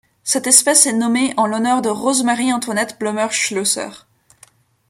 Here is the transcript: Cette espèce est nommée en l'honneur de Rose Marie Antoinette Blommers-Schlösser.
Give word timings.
Cette 0.23 0.47
espèce 0.47 0.87
est 0.87 0.93
nommée 0.93 1.31
en 1.37 1.45
l'honneur 1.45 1.83
de 1.83 1.89
Rose 1.89 2.23
Marie 2.23 2.51
Antoinette 2.51 2.97
Blommers-Schlösser. 2.99 3.89